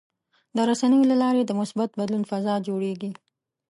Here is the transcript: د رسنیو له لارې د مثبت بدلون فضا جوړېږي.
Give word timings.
د 0.55 0.57
رسنیو 0.69 1.09
له 1.11 1.15
لارې 1.23 1.41
د 1.45 1.51
مثبت 1.59 1.89
بدلون 1.99 2.23
فضا 2.31 2.55
جوړېږي. 2.67 3.11